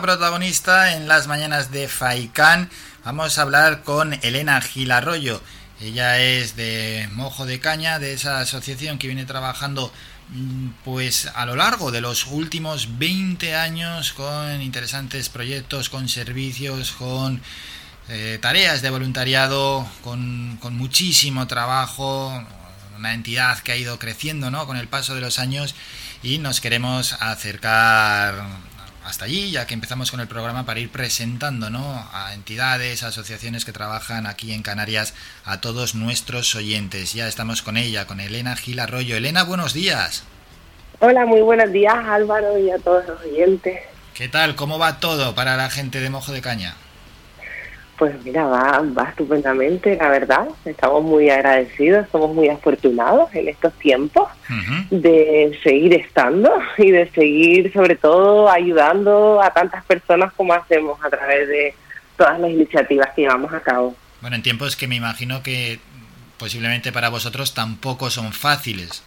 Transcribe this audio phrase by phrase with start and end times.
[0.00, 2.70] protagonista en las mañanas de FAICAN.
[3.04, 5.42] Vamos a hablar con Elena Gilarroyo.
[5.80, 9.92] Ella es de Mojo de Caña, de esa asociación que viene trabajando
[10.30, 16.92] mm, pues a lo largo de los últimos 20 años con interesantes proyectos, con servicios,
[16.92, 17.40] con
[18.08, 22.44] eh, tareas de voluntariado, con, con, muchísimo trabajo,
[22.96, 24.66] una entidad que ha ido creciendo ¿no?
[24.66, 25.74] con el paso de los años
[26.22, 28.46] y nos queremos acercar
[29.04, 32.08] hasta allí, ya que empezamos con el programa para ir presentando ¿no?
[32.12, 37.12] a entidades, asociaciones que trabajan aquí en Canarias, a todos nuestros oyentes.
[37.12, 39.16] Ya estamos con ella, con Elena Gil Arroyo.
[39.16, 40.24] Elena, buenos días.
[41.00, 43.80] Hola, muy buenos días Álvaro y a todos los oyentes.
[44.14, 44.54] ¿Qué tal?
[44.54, 46.74] ¿Cómo va todo para la gente de Mojo de Caña?
[47.98, 50.48] Pues mira, va, va estupendamente, la verdad.
[50.64, 54.28] Estamos muy agradecidos, somos muy afortunados en estos tiempos
[54.90, 61.10] de seguir estando y de seguir sobre todo ayudando a tantas personas como hacemos a
[61.10, 61.74] través de
[62.16, 63.94] todas las iniciativas que llevamos a cabo.
[64.20, 65.78] Bueno, en tiempos que me imagino que
[66.38, 69.04] posiblemente para vosotros tampoco son fáciles.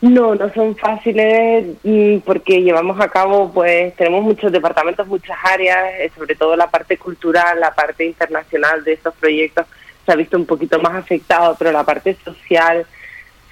[0.00, 5.92] No, no son fáciles mm, porque llevamos a cabo, pues tenemos muchos departamentos, muchas áreas,
[5.98, 9.66] eh, sobre todo la parte cultural, la parte internacional de estos proyectos
[10.06, 12.86] se ha visto un poquito más afectado, pero la parte social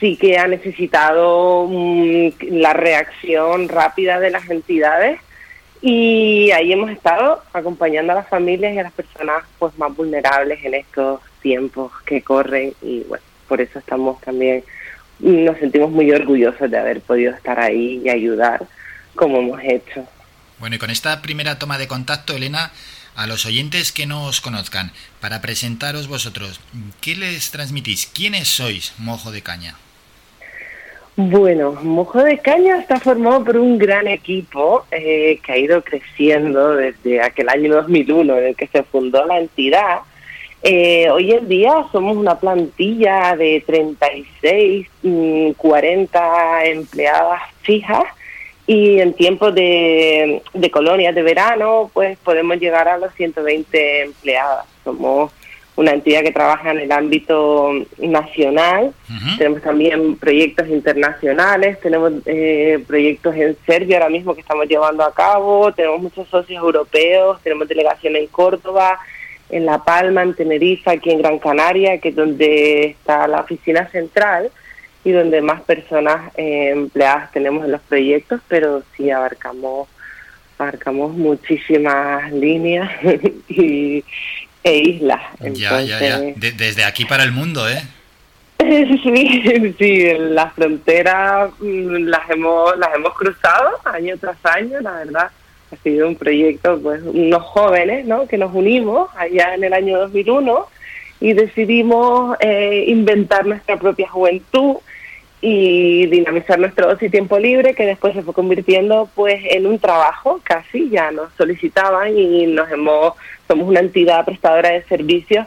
[0.01, 5.21] sí que ha necesitado mm, la reacción rápida de las entidades.
[5.81, 10.65] Y ahí hemos estado acompañando a las familias y a las personas pues más vulnerables
[10.65, 14.65] en estos tiempos que corren y bueno, por eso estamos también
[15.19, 18.67] nos sentimos muy orgullosos de haber podido estar ahí y ayudar
[19.15, 20.07] como hemos hecho.
[20.59, 22.73] Bueno, y con esta primera toma de contacto, Elena,
[23.17, 26.61] a los oyentes que no os conozcan, para presentaros vosotros,
[27.01, 28.07] ¿qué les transmitís?
[28.07, 29.77] ¿Quiénes sois, Mojo de Caña?
[31.17, 36.77] Bueno, Mojo de Caña está formado por un gran equipo eh, que ha ido creciendo
[36.77, 39.99] desde aquel año 2001 en el que se fundó la entidad
[40.63, 44.89] eh, hoy en día somos una plantilla de 36,
[45.57, 48.05] 40 mm, empleadas fijas
[48.67, 50.43] y en tiempos de,
[50.73, 54.67] colonias de verano pues podemos llegar a los 120 empleadas.
[54.85, 55.33] Somos
[55.77, 58.93] una entidad que trabaja en el ámbito nacional,
[59.39, 65.15] tenemos también proyectos internacionales, tenemos eh, proyectos en Serbia ahora mismo que estamos llevando a
[65.15, 68.99] cabo, tenemos muchos socios europeos, tenemos delegación en Córdoba,
[69.51, 73.89] en La Palma, en Tenerife, aquí en Gran Canaria, que es donde está la oficina
[73.89, 74.51] central
[75.05, 79.89] y donde más personas eh, empleadas tenemos en los proyectos, pero sí abarcamos
[80.59, 82.91] abarcamos muchísimas líneas
[83.49, 84.05] y,
[84.65, 85.21] e islas.
[85.53, 86.21] ya, ya, ya.
[86.37, 87.81] desde aquí para el mundo, ¿eh?
[88.59, 95.31] Sí, sí, las fronteras mm, las hemos, las hemos cruzado año tras año, la verdad
[95.73, 98.27] ha sido un proyecto, pues unos jóvenes, ¿no?
[98.27, 100.67] Que nos unimos allá en el año 2001
[101.21, 104.77] y decidimos eh, inventar nuestra propia juventud
[105.41, 109.79] y dinamizar nuestro ocio y tiempo libre que después se fue convirtiendo pues en un
[109.79, 113.15] trabajo casi ya nos solicitaban y nos hemos
[113.47, 115.47] somos una entidad prestadora de servicios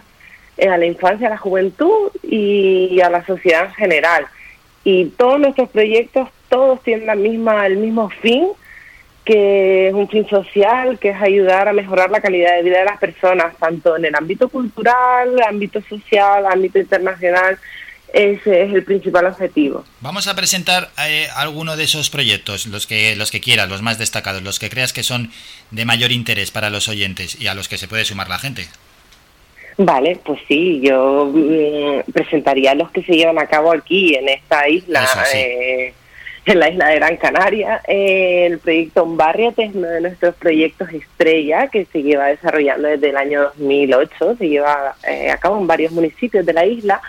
[0.58, 4.28] eh, a la infancia a la juventud y a la sociedad en general
[4.86, 8.48] y todos nuestros proyectos todos tienen la misma el mismo fin
[9.26, 12.86] que es un fin social, que es ayudar a mejorar la calidad de vida de
[12.86, 17.58] las personas, tanto en el ámbito cultural, ámbito social, ámbito internacional.
[18.14, 19.86] Ese es el principal objetivo.
[20.02, 23.98] Vamos a presentar eh, alguno de esos proyectos, los que los que quieras, los más
[24.00, 25.32] destacados, los que creas que son
[25.70, 28.68] de mayor interés para los oyentes y a los que se puede sumar la gente.
[29.78, 34.68] Vale, pues sí, yo mm, presentaría los que se llevan a cabo aquí en esta
[34.68, 35.08] isla.
[35.34, 35.94] Eh,
[36.46, 37.82] en la isla de Gran Canaria.
[37.88, 43.18] el proyecto Barriate es uno de nuestros proyectos estrella que se lleva desarrollando desde el
[43.18, 47.00] año 2008, se lleva eh, a cabo en varios municipios de la isla.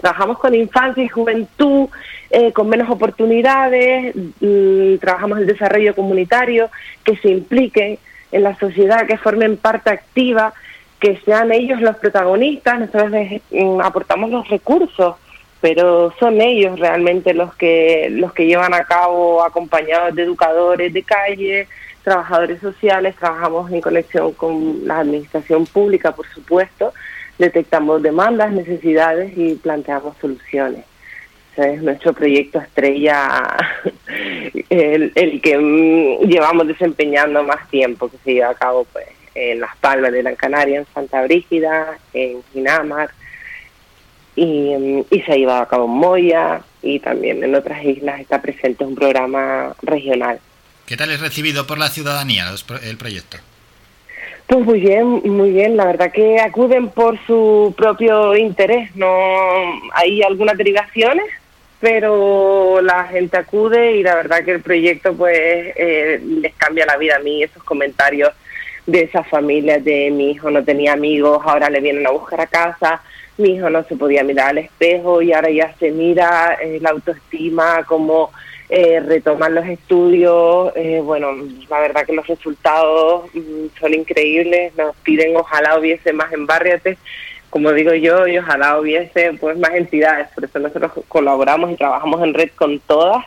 [0.00, 1.88] Trabajamos con infancia y juventud,
[2.30, 6.70] eh, con menos oportunidades, mm, trabajamos el desarrollo comunitario,
[7.04, 7.98] que se impliquen
[8.32, 10.54] en la sociedad, que formen parte activa,
[10.98, 15.16] que sean ellos los protagonistas, nosotros les mm, aportamos los recursos
[15.60, 21.02] pero son ellos realmente los que los que llevan a cabo acompañados de educadores de
[21.02, 21.68] calle,
[22.04, 26.92] trabajadores sociales, trabajamos en conexión con la administración pública, por supuesto,
[27.38, 30.84] detectamos demandas, necesidades y planteamos soluciones.
[31.56, 33.56] Es nuestro proyecto estrella,
[34.70, 39.60] el, el que mm, llevamos desempeñando más tiempo, que se lleva a cabo pues en
[39.60, 43.10] Las Palmas de Gran Canaria, en Santa Brígida, en Ginamar,
[44.38, 48.84] y, se ha llevado a cabo en Moya y también en otras islas está presente
[48.84, 50.38] un programa regional.
[50.86, 52.46] ¿Qué tal es recibido por la ciudadanía
[52.82, 53.38] el proyecto?
[54.46, 55.76] Pues muy bien, muy bien.
[55.76, 58.94] La verdad que acuden por su propio interés.
[58.96, 59.08] No
[59.92, 61.26] hay algunas derivaciones,
[61.80, 66.96] pero la gente acude y la verdad que el proyecto pues eh, les cambia la
[66.96, 67.42] vida a mí.
[67.42, 68.32] Esos comentarios
[68.86, 72.46] de esas familias de mi hijo no tenía amigos, ahora le vienen a buscar a
[72.46, 73.02] casa,
[73.38, 76.90] mi hijo no se podía mirar al espejo y ahora ya se mira eh, la
[76.90, 78.30] autoestima, como
[78.68, 80.72] eh, retoman los estudios.
[80.76, 81.32] Eh, bueno,
[81.70, 84.74] la verdad que los resultados mm, son increíbles.
[84.76, 86.98] Nos piden ojalá hubiese más en Barriate,
[87.48, 90.28] como digo yo, y ojalá hubiese pues más entidades.
[90.34, 93.24] Por eso nosotros colaboramos y trabajamos en red con todas.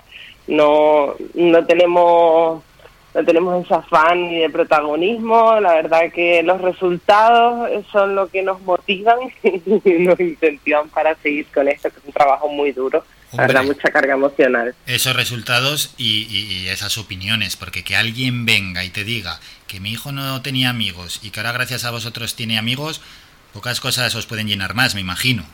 [0.48, 2.64] No, no tenemos
[3.14, 8.42] no tenemos ese afán ni de protagonismo, la verdad que los resultados son lo que
[8.42, 13.04] nos motivan y nos incentivan para seguir con esto, que es un trabajo muy duro,
[13.34, 14.76] la verdad, mucha carga emocional.
[14.88, 19.92] Esos resultados y, y, esas opiniones, porque que alguien venga y te diga que mi
[19.92, 23.02] hijo no tenía amigos y que ahora gracias a vosotros tiene amigos,
[23.54, 25.46] pocas cosas os pueden llenar más, me imagino.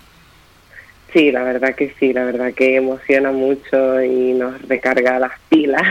[1.14, 5.82] Sí, la verdad que sí, la verdad que emociona mucho y nos recarga las pilas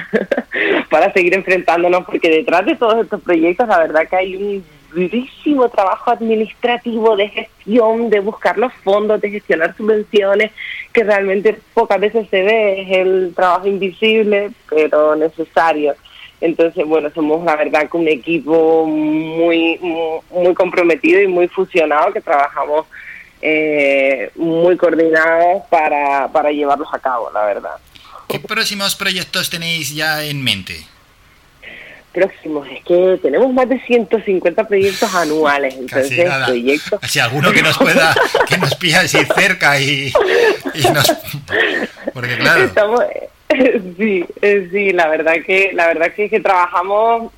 [0.91, 4.65] para seguir enfrentándonos, porque detrás de todos estos proyectos la verdad que hay un
[4.95, 10.53] durísimo trabajo administrativo de gestión, de buscar los fondos, de gestionar subvenciones,
[10.93, 15.95] que realmente pocas veces se ve, es el trabajo invisible, pero necesario.
[16.41, 19.79] Entonces, bueno, somos la verdad que un equipo muy,
[20.31, 22.87] muy comprometido y muy fusionado que trabajamos
[23.43, 27.77] eh, muy coordinados para, para llevarlos a cabo, la verdad.
[28.29, 30.87] ¿Qué próximos proyectos tenéis ya en mente?
[32.13, 37.01] Próximos, es que tenemos más de 150 proyectos anuales, entonces proyectos...
[37.09, 38.15] Si alguno que nos pueda,
[38.49, 40.13] que nos pilla así cerca y,
[40.93, 41.13] nos...
[42.13, 42.71] Porque claro...
[43.97, 47.33] sí, eh, sí, la verdad que la verdad que, es que trabajamos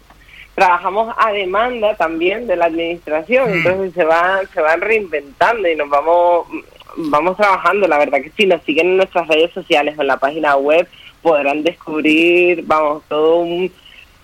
[0.58, 3.54] trabajamos a demanda también de la administración, mm.
[3.54, 6.48] entonces se van, se van reinventando y nos vamos,
[6.96, 7.86] vamos trabajando.
[7.86, 10.88] La verdad que si nos siguen en nuestras redes sociales o en la página web
[11.22, 13.70] podrán descubrir, vamos, todo un,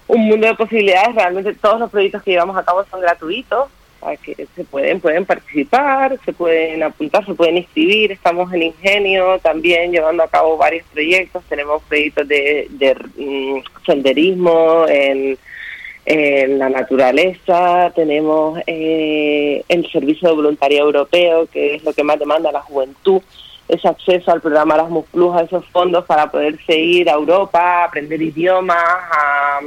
[0.08, 1.14] un mundo de posibilidades.
[1.14, 3.69] Realmente todos los proyectos que llevamos a cabo son gratuitos,
[4.22, 8.10] que se pueden, pueden participar, se pueden apuntar, se pueden inscribir.
[8.10, 11.44] Estamos en Ingenio también llevando a cabo varios proyectos.
[11.48, 15.38] Tenemos proyectos de, de mm, senderismo en
[16.06, 22.18] en la naturaleza, tenemos eh, el Servicio de Voluntaria Europeo, que es lo que más
[22.18, 23.22] demanda la juventud,
[23.68, 28.20] ese acceso al programa Erasmus Plus, a esos fondos para poderse ir a Europa, aprender
[28.20, 29.60] idiomas, a,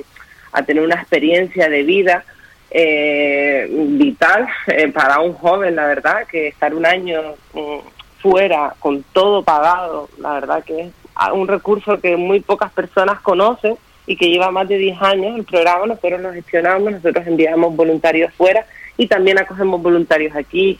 [0.65, 2.23] tener una experiencia de vida
[2.71, 7.21] eh, vital eh, para un joven, la verdad, que estar un año
[7.53, 7.77] mm,
[8.19, 10.91] fuera con todo pagado, la verdad que es
[11.33, 15.43] un recurso que muy pocas personas conocen y que lleva más de 10 años el
[15.43, 18.65] programa, nosotros lo gestionamos, nosotros enviamos voluntarios fuera
[18.97, 20.79] y también acogemos voluntarios aquí.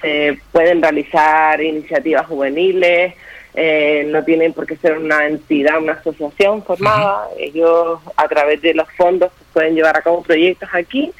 [0.00, 3.14] Se pueden realizar iniciativas juveniles,
[3.54, 8.72] eh, no tienen por qué ser una entidad, una asociación formada, ellos a través de
[8.72, 11.12] los fondos pueden llevar a cabo proyectos aquí,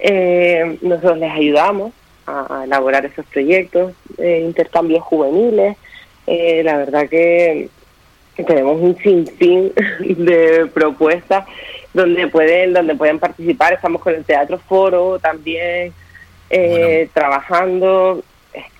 [0.00, 1.92] eh, nosotros les ayudamos
[2.26, 5.76] a, elaborar esos proyectos, eh, intercambios juveniles,
[6.26, 7.70] la verdad que
[8.44, 11.46] tenemos un sinfín de propuestas
[11.92, 13.72] donde pueden donde pueden participar.
[13.72, 15.92] Estamos con el teatro foro también
[16.50, 18.22] eh, trabajando.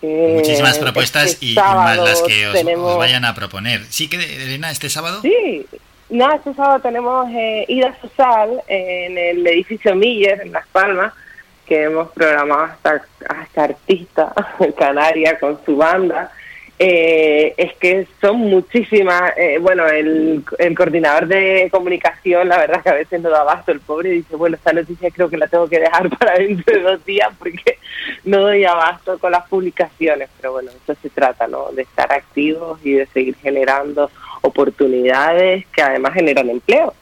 [0.02, 3.85] Muchísimas propuestas y más las que os, vayan a proponer.
[3.90, 5.66] Sí que Elena este sábado sí.
[6.11, 11.12] No este sábado tenemos eh, ida social en el edificio Miller en Las Palmas
[11.66, 14.32] que hemos programado hasta hasta artista
[14.78, 16.32] canaria con su banda
[16.80, 19.32] eh, es que son muchísimas.
[19.37, 23.73] Eh, bueno, el, el, coordinador de comunicación, la verdad que a veces no da abasto
[23.73, 26.82] el pobre, dice, bueno, esta noticia creo que la tengo que dejar para dentro de
[26.82, 27.78] dos días porque
[28.25, 30.28] no doy abasto con las publicaciones.
[30.40, 31.70] Pero bueno, eso se trata, ¿no?
[31.73, 34.11] De estar activos y de seguir generando
[34.42, 36.94] oportunidades que además generan empleo.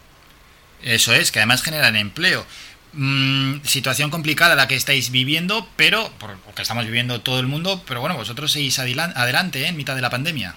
[0.82, 2.46] Eso es, que además generan empleo.
[2.98, 8.00] Mm, situación complicada la que estáis viviendo, pero porque estamos viviendo todo el mundo, pero
[8.00, 9.68] bueno, vosotros seguís adelante ¿eh?
[9.68, 10.54] en mitad de la pandemia.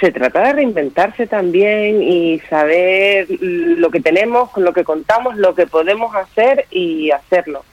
[0.00, 5.68] Se trata de reinventarse también y saber lo que tenemos, lo que contamos, lo que
[5.68, 7.64] podemos hacer y hacerlo.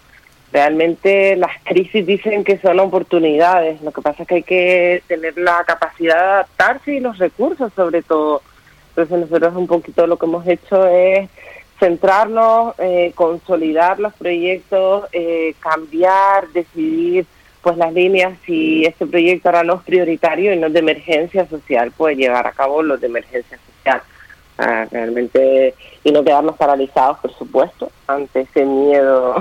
[0.53, 5.35] Realmente las crisis dicen que son oportunidades, lo que pasa es que hay que tener
[5.37, 8.43] la capacidad de adaptarse y los recursos sobre todo.
[8.89, 11.29] Entonces nosotros un poquito lo que hemos hecho es
[11.79, 17.25] centrarnos, eh, consolidar los proyectos, eh, cambiar, decidir
[17.61, 21.47] pues las líneas si este proyecto ahora no es prioritario y no es de emergencia
[21.47, 24.01] social, puede llevar a cabo los de emergencia social.
[24.91, 29.35] realmente y no quedarnos paralizados, por supuesto, ante ese miedo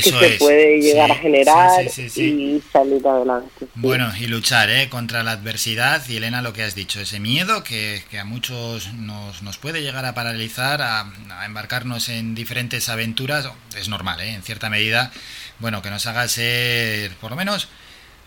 [0.00, 3.66] que se puede llegar a generar y salir adelante.
[3.74, 4.88] Bueno, y luchar ¿eh?
[4.88, 9.42] contra la adversidad y Elena lo que has dicho, ese miedo que, a muchos nos,
[9.42, 11.12] nos, puede llegar a paralizar, a,
[11.44, 14.34] embarcarnos en diferentes aventuras, es normal, ¿eh?
[14.34, 15.12] en cierta medida,
[15.58, 17.68] bueno, que nos haga ser por lo menos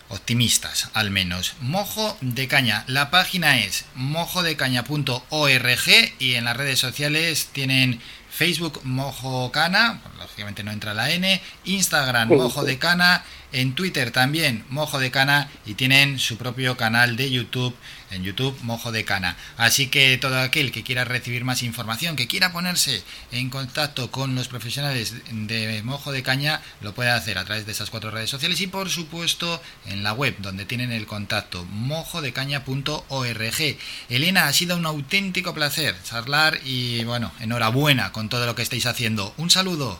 [0.08, 1.54] optimistas al menos.
[1.60, 5.88] Mojo de Caña, la página es mojodecaña.org
[6.20, 8.00] y en las redes sociales tienen
[8.36, 14.64] Facebook Mojo Cana, lógicamente no entra la N, Instagram Mojo de Cana, en Twitter también
[14.68, 17.74] Mojo de Cana y tienen su propio canal de YouTube,
[18.10, 19.36] en YouTube Mojo de Cana.
[19.56, 23.02] Así que todo aquel que quiera recibir más información, que quiera ponerse
[23.32, 27.72] en contacto con los profesionales de Mojo de Caña, lo puede hacer a través de
[27.72, 33.76] esas cuatro redes sociales y por supuesto en la web donde tienen el contacto mojodecaña.org.
[34.10, 38.86] Elena, ha sido un auténtico placer charlar y bueno, enhorabuena con todo lo que estáis
[38.86, 39.32] haciendo.
[39.38, 39.98] Un saludo.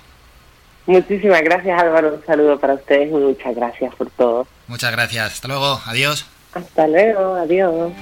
[0.87, 4.49] Muchísimas gracias Álvaro, un saludo para ustedes y muchas gracias por todo.
[4.67, 6.27] Muchas gracias, hasta luego, adiós.
[6.53, 7.93] Hasta luego, adiós.